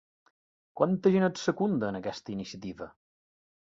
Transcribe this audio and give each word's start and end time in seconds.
Quanta 0.79 1.11
gent 1.15 1.27
et 1.27 1.43
secunda 1.43 1.91
en 1.93 1.99
aquesta 2.01 2.35
iniciativa? 2.37 2.89